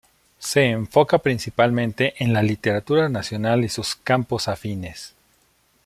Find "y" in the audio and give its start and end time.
3.63-3.69